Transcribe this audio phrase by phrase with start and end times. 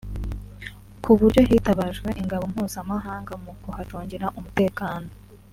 [1.03, 5.09] ku buryo hitabajwe ingabo mpuzamahanga mu kuhacungira umutekano